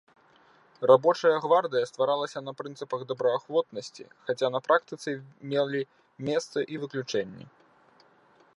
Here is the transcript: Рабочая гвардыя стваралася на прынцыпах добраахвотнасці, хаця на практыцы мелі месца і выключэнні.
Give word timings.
Рабочая 0.91 1.33
гвардыя 1.43 1.89
стваралася 1.89 2.39
на 2.47 2.51
прынцыпах 2.61 3.01
добраахвотнасці, 3.11 4.07
хаця 4.29 4.47
на 4.55 4.59
практыцы 4.69 5.11
мелі 5.53 5.81
месца 6.29 6.57
і 6.77 6.83
выключэнні. 6.87 7.45